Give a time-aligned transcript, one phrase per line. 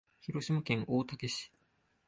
[0.19, 1.51] 広島県大竹市